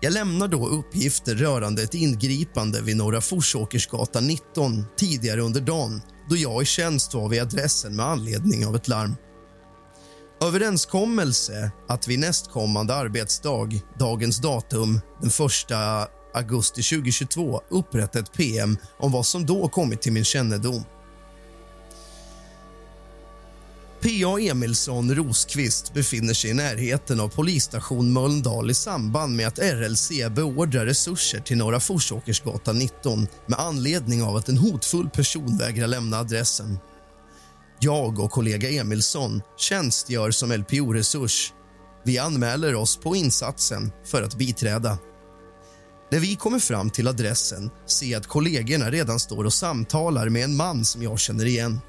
Jag 0.00 0.12
lämnar 0.12 0.48
då 0.48 0.68
uppgifter 0.68 1.34
rörande 1.34 1.82
ett 1.82 1.94
ingripande 1.94 2.82
vid 2.82 2.96
Norra 2.96 3.20
Forsåkersgatan 3.20 4.26
19 4.26 4.84
tidigare 4.96 5.40
under 5.40 5.60
dagen 5.60 6.02
då 6.30 6.36
jag 6.36 6.62
i 6.62 6.66
tjänst 6.66 7.14
var 7.14 7.28
vid 7.28 7.42
adressen 7.42 7.96
med 7.96 8.06
anledning 8.06 8.66
av 8.66 8.76
ett 8.76 8.88
larm. 8.88 9.16
Överenskommelse 10.42 11.70
att 11.88 12.08
vid 12.08 12.18
nästkommande 12.18 12.94
arbetsdag, 12.94 13.68
dagens 13.98 14.38
datum, 14.38 15.00
den 15.20 15.30
1 15.30 15.36
augusti 16.34 16.82
2022 16.82 17.60
upprätta 17.68 18.18
ett 18.18 18.32
PM 18.32 18.76
om 18.98 19.12
vad 19.12 19.26
som 19.26 19.46
då 19.46 19.68
kommit 19.68 20.02
till 20.02 20.12
min 20.12 20.24
kännedom. 20.24 20.84
P.A. 24.04 24.38
Emilsson 24.40 25.14
Rosqvist 25.14 25.94
befinner 25.94 26.34
sig 26.34 26.50
i 26.50 26.54
närheten 26.54 27.20
av 27.20 27.28
polisstation 27.28 28.12
Mölndal 28.12 28.70
i 28.70 28.74
samband 28.74 29.36
med 29.36 29.48
att 29.48 29.58
RLC 29.58 30.10
beordrar 30.30 30.86
resurser 30.86 31.40
till 31.40 31.56
Norra 31.56 31.80
Forsåkersgatan 31.80 32.78
19 32.78 33.26
med 33.46 33.58
anledning 33.58 34.22
av 34.22 34.36
att 34.36 34.48
en 34.48 34.58
hotfull 34.58 35.10
person 35.10 35.58
vägrar 35.58 35.86
lämna 35.86 36.18
adressen. 36.18 36.78
Jag 37.80 38.18
och 38.18 38.30
kollega 38.30 38.70
Emilsson 38.70 39.42
tjänstgör 39.56 40.30
som 40.30 40.52
LPO-resurs. 40.52 41.52
Vi 42.04 42.18
anmäler 42.18 42.74
oss 42.74 42.96
på 42.96 43.16
insatsen 43.16 43.92
för 44.04 44.22
att 44.22 44.34
biträda. 44.34 44.98
När 46.14 46.20
vi 46.20 46.36
kommer 46.36 46.58
fram 46.58 46.90
till 46.90 47.08
adressen 47.08 47.70
ser 47.86 48.06
jag 48.06 48.20
att 48.20 48.26
kollegorna 48.26 48.90
redan 48.90 49.20
står 49.20 49.44
och 49.44 49.52
samtalar 49.52 50.28
med 50.28 50.44
en 50.44 50.56
man 50.56 50.84
som 50.84 51.02
jag 51.02 51.18
känner 51.18 51.44
igen. 51.44 51.80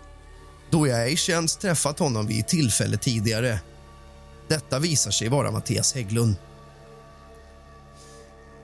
Då 0.69 0.87
jag 0.87 1.03
ej 1.03 1.17
känns 1.17 1.57
träffat 1.57 1.99
honom 1.99 2.27
vid 2.27 2.47
tillfälle 2.47 2.97
tidigare. 2.97 3.59
Detta 4.47 4.79
visar 4.79 5.11
sig 5.11 5.29
vara 5.29 5.51
Mattias 5.51 5.93
Hägglund. 5.93 6.35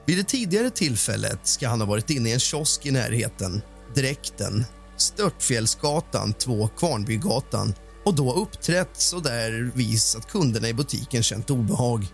Vid 0.06 0.18
det 0.18 0.24
tidigare 0.24 0.70
tillfället 0.70 1.40
ska 1.42 1.68
han 1.68 1.80
ha 1.80 1.86
varit 1.86 2.10
inne 2.10 2.28
i 2.28 2.32
en 2.32 2.40
kiosk 2.40 2.86
i 2.86 2.90
närheten. 2.90 3.62
Dräkten, 3.94 4.64
Störtfjällsgatan 4.96 6.32
2, 6.32 6.68
Kvarnbygatan 6.68 7.74
och 8.04 8.14
då 8.14 8.34
uppträtt 8.34 8.90
så 8.92 9.20
där 9.20 9.70
vis 9.74 10.16
att 10.16 10.28
kunderna 10.28 10.68
i 10.68 10.74
butiken 10.74 11.22
känt 11.22 11.50
obehag. 11.50 12.06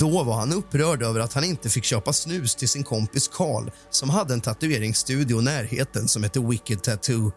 Då 0.00 0.22
var 0.22 0.34
han 0.34 0.52
upprörd 0.52 1.02
över 1.02 1.20
att 1.20 1.32
han 1.32 1.44
inte 1.44 1.70
fick 1.70 1.84
köpa 1.84 2.12
snus 2.12 2.54
till 2.54 2.68
sin 2.68 2.84
kompis 2.84 3.28
Karl 3.28 3.70
som 3.90 4.10
hade 4.10 4.34
en 4.34 4.40
tatueringsstudio 4.40 5.40
i 5.40 5.44
närheten 5.44 6.08
som 6.08 6.22
hette 6.22 6.40
Wicked 6.40 6.82
Tattoo. 6.82 7.32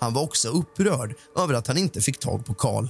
Han 0.00 0.14
var 0.14 0.22
också 0.22 0.48
upprörd 0.48 1.14
över 1.36 1.54
att 1.54 1.66
han 1.66 1.78
inte 1.78 2.00
fick 2.00 2.18
tag 2.18 2.46
på 2.46 2.54
Karl. 2.54 2.88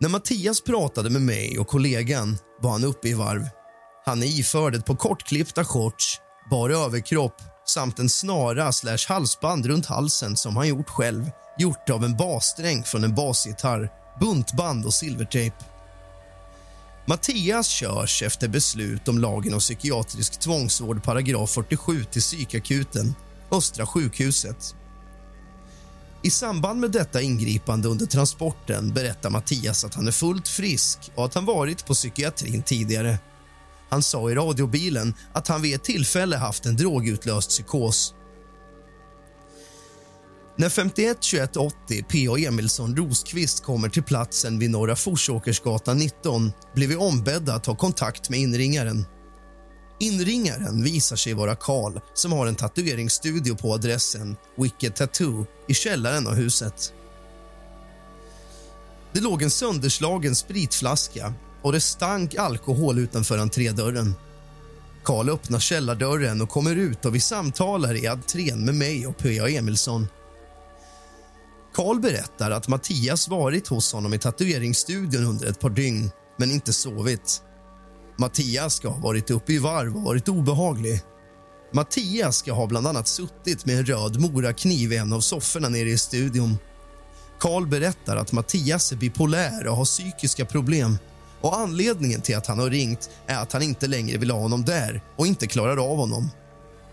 När 0.00 0.08
Mattias 0.08 0.60
pratade 0.60 1.10
med 1.10 1.22
mig 1.22 1.58
och 1.58 1.68
kollegan 1.68 2.38
var 2.60 2.70
han 2.70 2.84
uppe 2.84 3.08
i 3.08 3.14
varv. 3.14 3.48
Han 4.04 4.22
är 4.22 4.40
iförd 4.40 4.74
ett 4.74 4.86
par 4.86 4.96
kortklippta 4.96 5.64
shorts, 5.64 6.20
bar 6.50 6.70
överkropp 6.70 7.36
samt 7.66 7.98
en 7.98 8.08
snara 8.08 8.72
slash 8.72 9.08
halsband 9.08 9.66
runt 9.66 9.86
halsen 9.86 10.36
som 10.36 10.56
han 10.56 10.68
gjort 10.68 10.88
själv 10.88 11.30
gjort 11.58 11.90
av 11.90 12.04
en 12.04 12.16
bassträng 12.16 12.84
från 12.84 13.04
en 13.04 13.14
basgitarr, 13.14 13.90
buntband 14.20 14.86
och 14.86 14.94
silvertejp. 14.94 15.71
Mattias 17.06 17.68
körs 17.68 18.22
efter 18.22 18.48
beslut 18.48 19.08
om 19.08 19.18
lagen 19.18 19.54
om 19.54 19.60
psykiatrisk 19.60 20.40
tvångsvård 20.40 21.04
paragraf 21.04 21.50
47 21.50 22.04
till 22.04 22.22
psykakuten, 22.22 23.14
Östra 23.50 23.86
sjukhuset. 23.86 24.74
I 26.22 26.30
samband 26.30 26.80
med 26.80 26.90
detta 26.90 27.22
ingripande 27.22 27.88
under 27.88 28.06
transporten 28.06 28.92
berättar 28.92 29.30
Mattias 29.30 29.84
att 29.84 29.94
han 29.94 30.06
är 30.06 30.12
fullt 30.12 30.48
frisk 30.48 30.98
och 31.14 31.24
att 31.24 31.34
han 31.34 31.44
varit 31.44 31.86
på 31.86 31.94
psykiatrin 31.94 32.62
tidigare. 32.62 33.18
Han 33.88 34.02
sa 34.02 34.30
i 34.30 34.34
radiobilen 34.34 35.14
att 35.32 35.48
han 35.48 35.62
vid 35.62 35.74
ett 35.74 35.84
tillfälle 35.84 36.36
haft 36.36 36.66
en 36.66 36.76
drogutlöst 36.76 37.48
psykos. 37.48 38.14
När 40.56 40.68
51 40.68 41.16
21 41.20 41.56
80 41.56 42.02
P.A. 42.02 42.38
Emilsson 42.38 42.96
Rosqvist 42.96 43.62
kommer 43.62 43.88
till 43.88 44.02
platsen 44.02 44.58
vid 44.58 44.70
Norra 44.70 44.96
Forsåkersgatan 44.96 45.98
19 45.98 46.52
blir 46.74 46.88
vi 46.88 46.96
ombedda 46.96 47.54
att 47.54 47.64
ta 47.64 47.74
kontakt 47.74 48.30
med 48.30 48.40
inringaren. 48.40 49.06
Inringaren 50.00 50.82
visar 50.82 51.16
sig 51.16 51.34
vara 51.34 51.54
Karl 51.54 51.98
som 52.14 52.32
har 52.32 52.46
en 52.46 52.54
tatueringsstudio 52.54 53.56
på 53.56 53.74
adressen 53.74 54.36
Wicked 54.56 54.94
Tattoo 54.94 55.46
i 55.68 55.74
källaren 55.74 56.26
av 56.26 56.34
huset. 56.34 56.92
Det 59.12 59.20
låg 59.20 59.42
en 59.42 59.50
sönderslagen 59.50 60.34
spritflaska 60.34 61.34
och 61.62 61.72
det 61.72 61.80
stank 61.80 62.34
alkohol 62.34 62.98
utanför 62.98 63.38
entrédörren. 63.38 64.14
Karl 65.04 65.28
öppnar 65.28 65.58
källardörren 65.58 66.42
och 66.42 66.48
kommer 66.48 66.76
ut 66.76 67.04
och 67.04 67.14
vi 67.14 67.20
samtalar 67.20 67.94
i 67.94 68.06
entrén 68.06 68.64
med 68.64 68.74
mig 68.74 69.06
och 69.06 69.18
P.A. 69.18 69.48
Emilsson. 69.48 70.08
Karl 71.74 72.00
berättar 72.00 72.50
att 72.50 72.68
Mattias 72.68 73.28
varit 73.28 73.68
hos 73.68 73.92
honom 73.92 74.14
i 74.14 74.18
tatueringsstudion 74.18 75.24
under 75.24 75.46
ett 75.46 75.60
par 75.60 75.70
dygn, 75.70 76.10
men 76.36 76.50
inte 76.50 76.72
sovit. 76.72 77.42
Mattias 78.18 78.74
ska 78.74 78.88
ha 78.88 79.00
varit 79.00 79.30
uppe 79.30 79.52
i 79.52 79.58
varv 79.58 79.96
och 79.96 80.02
varit 80.02 80.28
obehaglig. 80.28 81.00
Mattias 81.72 82.36
ska 82.36 82.52
ha 82.52 82.66
bland 82.66 82.86
annat 82.86 83.08
suttit 83.08 83.66
med 83.66 83.78
en 83.78 83.86
röd 83.86 84.20
morakniv 84.20 84.92
i 84.92 84.96
en 84.96 85.12
av 85.12 85.20
sofforna 85.20 85.68
nere 85.68 85.88
i 85.88 85.98
studion. 85.98 86.58
Karl 87.38 87.66
berättar 87.66 88.16
att 88.16 88.32
Mattias 88.32 88.92
är 88.92 88.96
bipolär 88.96 89.66
och 89.66 89.76
har 89.76 89.84
psykiska 89.84 90.44
problem. 90.44 90.98
Och 91.40 91.58
Anledningen 91.58 92.20
till 92.20 92.36
att 92.36 92.46
han 92.46 92.58
har 92.58 92.70
ringt 92.70 93.10
är 93.26 93.38
att 93.38 93.52
han 93.52 93.62
inte 93.62 93.86
längre 93.86 94.18
vill 94.18 94.30
ha 94.30 94.38
honom 94.38 94.64
där 94.64 95.02
och 95.16 95.26
inte 95.26 95.46
klarar 95.46 95.76
av 95.90 95.96
honom. 95.96 96.30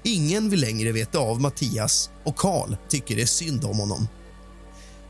Ingen 0.03 0.49
vill 0.49 0.61
längre 0.61 0.91
veta 0.91 1.19
av 1.19 1.41
Mattias 1.41 2.09
och 2.23 2.35
Karl 2.35 2.75
tycker 2.89 3.15
det 3.15 3.21
är 3.21 3.25
synd 3.25 3.65
om 3.65 3.79
honom. 3.79 4.07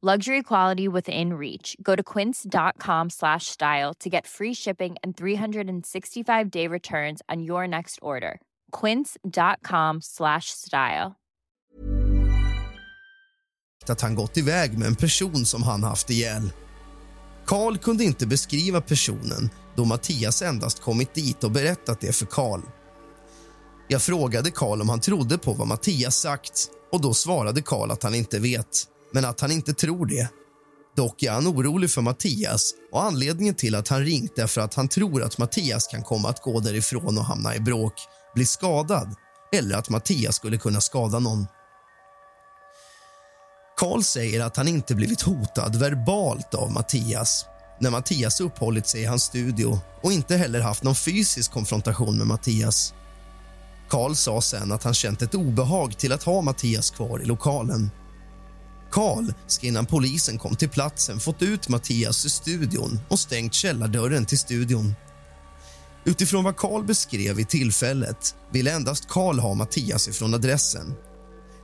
Luxury 0.00 0.42
quality 0.42 0.86
within 0.86 1.32
reach. 1.34 1.76
Go 1.82 1.96
to 1.96 2.02
quince.com 2.04 3.10
slash 3.10 3.46
style 3.46 3.94
to 3.98 4.08
get 4.08 4.26
free 4.28 4.54
shipping 4.54 4.94
and 5.02 5.16
365-day 5.16 6.68
returns 6.68 7.20
on 7.28 7.42
your 7.42 7.66
next 7.66 7.98
order. 8.02 8.40
quince.com 8.70 10.00
slash 10.02 10.44
style. 10.50 11.14
att 13.90 14.00
han 14.00 14.14
gått 14.14 14.36
iväg 14.36 14.78
med 14.78 14.88
en 14.88 14.94
person 14.96 15.46
som 15.46 15.62
han 15.62 15.82
haft 15.82 16.10
ihjäl. 16.10 16.52
Karl 17.46 17.78
kunde 17.78 18.04
inte 18.04 18.26
beskriva 18.26 18.80
personen 18.80 19.50
då 19.76 19.84
Mattias 19.84 20.42
endast 20.42 20.80
kommit 20.80 21.14
dit 21.14 21.44
och 21.44 21.50
berättat 21.50 22.00
det 22.00 22.12
för 22.12 22.26
Karl. 22.26 22.60
Jag 23.88 24.02
frågade 24.02 24.50
Karl 24.50 24.80
om 24.80 24.88
han 24.88 25.00
trodde 25.00 25.38
på 25.38 25.52
vad 25.52 25.68
Mattias 25.68 26.16
sagt 26.16 26.68
och 26.92 27.00
då 27.00 27.14
svarade 27.14 27.62
Karl 27.62 27.90
att 27.90 28.02
han 28.02 28.14
inte 28.14 28.38
vet, 28.38 28.84
men 29.12 29.24
att 29.24 29.40
han 29.40 29.50
inte 29.50 29.72
tror 29.72 30.06
det. 30.06 30.28
Dock 30.96 31.22
är 31.22 31.30
han 31.32 31.46
orolig 31.46 31.90
för 31.90 32.00
Mattias 32.00 32.74
och 32.92 33.02
anledningen 33.02 33.54
till 33.54 33.74
att 33.74 33.88
han 33.88 34.04
ringt 34.04 34.38
är 34.38 34.46
för 34.46 34.60
att 34.60 34.74
han 34.74 34.88
tror 34.88 35.22
att 35.22 35.38
Mattias 35.38 35.86
kan 35.86 36.02
komma 36.02 36.28
att 36.28 36.42
gå 36.42 36.60
därifrån 36.60 37.18
och 37.18 37.24
hamna 37.24 37.56
i 37.56 37.60
bråk, 37.60 37.94
bli 38.34 38.46
skadad 38.46 39.14
eller 39.52 39.76
att 39.76 39.88
Mattias 39.88 40.36
skulle 40.36 40.58
kunna 40.58 40.80
skada 40.80 41.18
någon. 41.18 41.46
Karl 43.76 44.02
säger 44.02 44.44
att 44.44 44.56
han 44.56 44.68
inte 44.68 44.94
blivit 44.94 45.22
hotad 45.22 45.76
verbalt 45.76 46.54
av 46.54 46.72
Mattias 46.72 47.46
när 47.80 47.90
Mattias 47.90 48.40
uppehållit 48.40 48.86
sig 48.86 49.02
i 49.02 49.04
hans 49.04 49.22
studio 49.22 49.80
och 50.02 50.12
inte 50.12 50.36
heller 50.36 50.60
haft 50.60 50.82
någon 50.82 50.94
fysisk 50.94 51.52
konfrontation 51.52 52.18
med 52.18 52.26
Mattias. 52.26 52.94
Karl 53.88 54.14
sa 54.14 54.40
sen 54.40 54.72
att 54.72 54.84
han 54.84 54.94
känt 54.94 55.22
ett 55.22 55.34
obehag 55.34 55.98
till 55.98 56.12
att 56.12 56.22
ha 56.22 56.42
Mattias 56.42 56.90
kvar 56.90 57.22
i 57.22 57.24
lokalen. 57.24 57.90
Karl 58.90 59.32
ska 59.46 59.66
innan 59.66 59.86
polisen 59.86 60.38
kom 60.38 60.56
till 60.56 60.68
platsen 60.68 61.20
fått 61.20 61.42
ut 61.42 61.68
Mattias 61.68 62.24
ur 62.24 62.30
studion 62.30 63.00
och 63.08 63.18
stängt 63.18 63.54
källardörren 63.54 64.26
till 64.26 64.38
studion. 64.38 64.94
Utifrån 66.04 66.44
vad 66.44 66.56
Karl 66.56 66.84
beskrev 66.84 67.40
i 67.40 67.44
tillfället 67.44 68.34
ville 68.52 68.72
endast 68.72 69.08
Karl 69.08 69.38
ha 69.38 69.54
Mattias 69.54 70.08
ifrån 70.08 70.34
adressen 70.34 70.94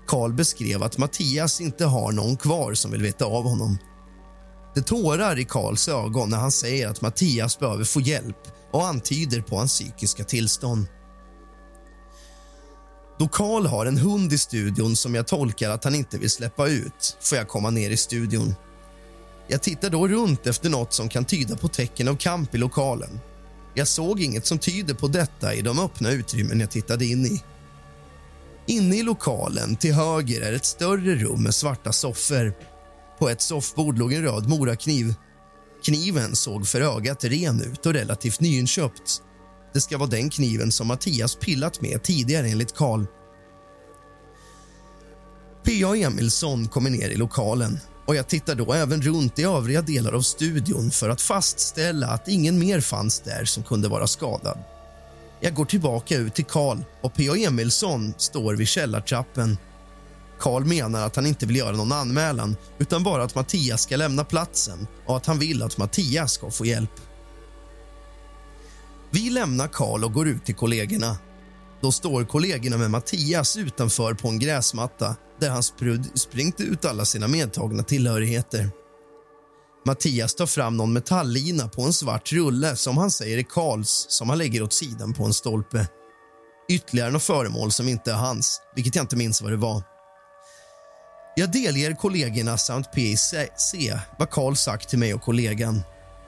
Karl 0.07 0.33
beskrev 0.33 0.83
att 0.83 0.99
Mattias 0.99 1.61
inte 1.61 1.85
har 1.85 2.13
någon 2.13 2.37
kvar 2.37 2.75
som 2.75 2.91
vill 2.91 3.03
veta 3.03 3.25
av 3.25 3.45
honom. 3.45 3.79
Det 4.75 4.83
tårar 4.83 5.39
i 5.39 5.45
Karls 5.45 5.89
ögon 5.89 6.31
när 6.31 6.39
han 6.39 6.53
säger 6.53 6.89
att 6.89 7.01
Mattias 7.01 7.59
behöver 7.59 7.85
få 7.85 8.01
hjälp 8.01 8.37
och 8.73 8.87
antyder 8.87 9.41
på 9.41 9.57
hans 9.57 9.73
psykiska 9.73 10.25
tillstånd. 10.25 10.87
Då 13.19 13.29
Carl 13.29 13.67
har 13.67 13.87
en 13.87 13.99
hund 13.99 14.33
i 14.33 14.39
studion 14.39 14.97
som 14.97 15.15
jag 15.15 15.27
tolkar 15.27 15.71
att 15.71 15.85
han 15.85 15.95
inte 15.95 16.19
vill 16.19 16.31
släppa 16.31 16.69
ut 16.69 17.17
får 17.21 17.39
jag 17.39 17.49
komma 17.49 17.71
ner 17.71 17.91
i 17.91 17.97
studion. 17.97 18.55
Jag 19.49 19.63
tittar 19.63 19.91
då 19.91 20.09
runt 20.09 20.47
efter 20.47 20.71
nåt 20.71 20.93
som 20.93 21.09
kan 21.09 21.25
tyda 21.25 21.57
på 21.57 21.69
tecken 21.69 22.09
av 22.09 22.17
kamp 22.17 22.55
i 22.55 22.59
lokalen. 22.59 23.21
Jag 23.75 23.89
såg 23.89 24.21
inget 24.21 24.47
som 24.47 24.59
tyder 24.59 24.95
på 24.95 25.09
detta 25.09 25.55
i 25.55 25.63
de 25.63 25.79
öppna 25.79 26.11
utrymmen 26.11 26.61
jag 26.61 26.71
tittade 26.71 27.05
in 27.05 27.27
i. 27.27 27.43
Inne 28.67 28.97
i 28.97 29.03
lokalen 29.03 29.77
till 29.77 29.95
höger 29.95 30.41
är 30.41 30.53
ett 30.53 30.65
större 30.65 31.15
rum 31.15 31.43
med 31.43 31.55
svarta 31.55 31.93
soffor. 31.93 32.55
På 33.19 33.29
ett 33.29 33.43
soffbord 33.43 33.99
låg 33.99 34.13
en 34.13 34.23
röd 34.23 34.49
morakniv. 34.49 35.15
Kniven 35.85 36.37
såg 36.37 36.69
för 36.69 36.81
ögat 36.81 37.25
ren 37.25 37.61
ut 37.61 37.87
och 37.87 37.93
relativt 37.93 38.41
nyinköpt. 38.41 39.23
Det 39.75 39.81
ska 39.81 39.99
vara 39.99 40.11
den 40.11 40.31
kniven 40.31 40.73
som 40.73 40.87
Mattias 40.87 41.37
pillat 41.37 41.81
med 41.81 42.03
tidigare, 42.03 42.49
enligt 42.49 42.75
Karl. 42.75 43.05
P.A. 45.65 45.97
Emilsson 45.97 46.69
kommer 46.69 46.91
ner 46.91 47.09
i 47.09 47.17
lokalen 47.17 47.79
och 48.07 48.15
jag 48.17 48.29
tittar 48.29 48.55
då 48.55 48.73
även 48.73 49.03
runt 49.03 49.39
i 49.39 49.43
övriga 49.43 49.83
delar 49.83 50.13
av 50.13 50.21
studion 50.21 50.91
för 50.91 51.09
att 51.09 51.21
fastställa 51.21 52.07
att 52.07 52.29
ingen 52.29 52.59
mer 52.59 52.81
fanns 52.81 53.21
där 53.21 53.45
som 53.45 53.63
kunde 53.63 53.89
vara 53.89 54.07
skadad. 54.07 54.59
Jag 55.41 55.55
går 55.55 55.65
tillbaka 55.65 56.17
ut 56.17 56.35
till 56.35 56.45
Karl 56.45 56.79
och 57.01 57.15
P.A. 57.15 57.37
Emilsson 57.37 58.15
står 58.17 58.55
vid 58.55 58.69
källartrappen. 58.69 59.59
Karl 60.39 60.65
menar 60.65 61.07
att 61.07 61.17
han 61.17 61.27
inte 61.27 61.47
vill 61.47 61.57
göra 61.57 61.77
någon 61.77 61.93
anmälan 61.93 62.57
utan 62.79 63.03
bara 63.03 63.23
att 63.23 63.35
Mattias 63.35 63.83
ska 63.83 63.97
lämna 63.97 64.25
platsen 64.25 64.87
och 65.07 65.17
att 65.17 65.27
han 65.27 65.39
vill 65.39 65.63
att 65.63 65.79
Mattias 65.79 66.33
ska 66.33 66.51
få 66.51 66.67
hjälp. 66.67 67.01
Vi 69.15 69.31
lämnar 69.31 69.69
Karl 69.69 70.05
och 70.05 70.13
går 70.13 70.29
ut 70.29 70.45
till 70.45 70.55
kollegorna. 70.55 71.19
Då 71.81 71.93
står 71.93 72.25
kollegorna 72.25 72.77
med 72.77 72.91
Mattias 72.91 73.57
utanför 73.57 74.15
på 74.15 74.29
en 74.29 74.39
gräsmatta 74.39 75.17
där 75.41 75.51
han 75.51 75.63
springt 76.15 76.61
ut 76.61 76.85
alla 76.85 77.05
sina 77.05 77.29
medtagna 77.29 77.83
tillhörigheter. 77.83 78.71
Mattias 79.87 80.35
tar 80.35 80.47
fram 80.47 80.77
någon 80.77 80.93
metalllina 80.93 81.69
på 81.69 81.83
en 81.83 81.93
svart 81.93 82.33
rulle 82.33 82.77
som 82.77 82.99
han 82.99 83.11
säger 83.11 83.39
är 83.39 83.43
Karls 83.43 84.07
som 84.09 84.29
han 84.29 84.39
lägger 84.39 84.63
åt 84.63 84.73
sidan 84.73 85.13
på 85.13 85.25
en 85.25 85.35
stolpe. 85.35 85.89
Ytterligare 86.69 87.11
något 87.11 87.23
föremål 87.23 87.73
som 87.73 87.89
inte 87.89 88.13
är 88.13 88.17
hans, 88.17 88.61
vilket 88.75 88.95
jag 88.95 89.03
inte 89.03 89.17
minns 89.17 89.43
vad 89.43 89.53
det 89.53 89.57
var. 89.57 89.83
Jag 91.37 91.53
delger 91.53 91.95
kollegorna 91.95 92.59
samt 92.59 92.93
PIC 92.93 93.35
vad 94.19 94.31
Karl 94.31 94.55
sagt 94.55 94.89
till 94.89 94.99
mig 94.99 95.15
och 95.15 95.23
kollegan. 95.23 95.83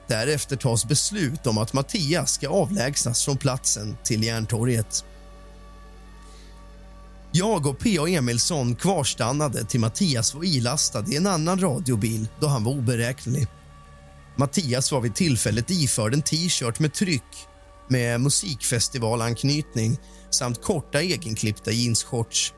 Därefter 0.06 0.56
tas 0.56 0.84
beslut 0.84 1.46
om 1.46 1.58
att 1.58 1.72
Mattias 1.72 2.32
ska 2.32 2.48
avlägsnas 2.48 3.24
från 3.24 3.36
platsen 3.36 3.96
till 4.04 4.22
Järntorget. 4.22 5.04
Jag 7.32 7.66
och 7.66 7.78
P.A. 7.78 8.08
Emilsson 8.08 8.74
kvarstannade 8.74 9.64
till 9.64 9.80
Mattias 9.80 10.34
var 10.34 10.44
ilastad 10.44 11.04
i 11.08 11.16
en 11.16 11.26
annan 11.26 11.60
radiobil 11.60 12.28
då 12.40 12.46
han 12.46 12.64
var 12.64 12.72
oberäknelig. 12.72 13.46
Mattias 14.36 14.92
var 14.92 15.00
vid 15.00 15.14
tillfället 15.14 15.70
iförd 15.70 16.14
en 16.14 16.22
t-shirt 16.22 16.78
med 16.78 16.94
tryck 16.94 17.46
med 17.88 18.20
musikfestivalanknytning 18.20 19.98
samt 20.30 20.62
korta 20.62 21.00
egenklippta 21.00 21.70
jeansshorts. 21.70 22.54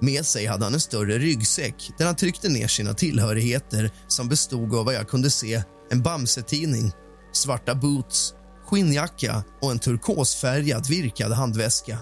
Med 0.00 0.26
sig 0.26 0.46
hade 0.46 0.64
han 0.64 0.74
en 0.74 0.80
större 0.80 1.18
ryggsäck 1.18 1.90
där 1.98 2.06
han 2.06 2.16
tryckte 2.16 2.48
ner 2.48 2.68
sina 2.68 2.94
tillhörigheter 2.94 3.90
som 4.08 4.28
bestod 4.28 4.74
av 4.74 4.84
vad 4.84 4.94
jag 4.94 5.08
kunde 5.08 5.30
se 5.30 5.62
en 5.90 6.02
Bamse-tidning, 6.02 6.92
svarta 7.32 7.74
boots, 7.74 8.34
skinnjacka 8.66 9.44
och 9.60 9.70
en 9.70 9.78
turkosfärgad 9.78 10.86
virkad 10.86 11.32
handväska. 11.32 11.98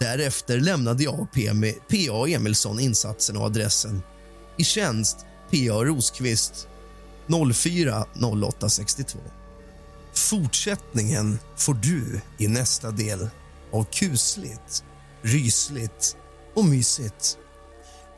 Därefter 0.00 0.60
lämnade 0.60 1.02
jag 1.02 1.20
och 1.20 1.32
P.A. 1.88 2.26
Emilsson 2.28 2.80
insatsen 2.80 3.36
och 3.36 3.44
adressen. 3.44 4.02
I 4.56 4.64
tjänst 4.64 5.26
P.A. 5.50 5.84
Rosqvist 5.84 6.68
040862. 7.26 9.18
Fortsättningen 10.14 11.38
får 11.56 11.74
du 11.74 12.20
i 12.38 12.48
nästa 12.48 12.90
del 12.90 13.28
av 13.72 13.84
kusligt, 13.84 14.84
rysligt 15.22 16.16
och 16.54 16.64
mysigt. 16.64 17.38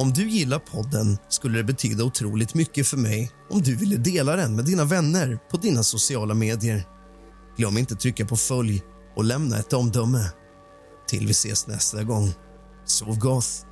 Om 0.03 0.13
du 0.13 0.29
gillar 0.29 0.59
podden 0.59 1.19
skulle 1.29 1.59
det 1.59 1.65
betyda 1.65 2.05
otroligt 2.05 2.55
mycket 2.55 2.87
för 2.87 2.97
mig 2.97 3.31
om 3.51 3.63
du 3.63 3.77
ville 3.77 3.97
dela 3.97 4.37
den 4.37 4.57
med 4.57 4.65
dina 4.65 4.85
vänner 4.85 5.39
på 5.51 5.57
dina 5.57 5.83
sociala 5.83 6.35
medier. 6.35 6.87
Glöm 7.57 7.79
inte 7.79 7.95
trycka 7.95 8.27
på 8.27 8.37
följ 8.37 8.83
och 9.17 9.25
lämna 9.25 9.59
ett 9.59 9.73
omdöme. 9.73 10.31
Till 11.09 11.27
vi 11.27 11.31
ses 11.31 11.67
nästa 11.67 12.03
gång. 12.03 12.33
Sov 12.85 13.19
gott! 13.19 13.67